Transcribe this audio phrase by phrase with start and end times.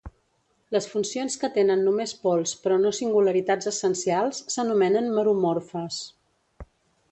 [0.75, 6.01] Les funcions que tenen només pols però no singularitats essencials s'anomenen meromorfes.